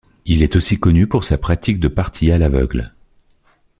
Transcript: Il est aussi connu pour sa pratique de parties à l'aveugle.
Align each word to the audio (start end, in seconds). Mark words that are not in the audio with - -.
Il 0.25 0.41
est 0.41 0.55
aussi 0.55 0.79
connu 0.79 1.05
pour 1.05 1.23
sa 1.25 1.37
pratique 1.37 1.79
de 1.79 1.87
parties 1.87 2.31
à 2.31 2.39
l'aveugle. 2.39 2.95